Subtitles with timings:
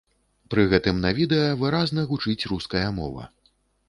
[0.53, 3.27] Пры гэтым на відэа выразна гучыць руская мова.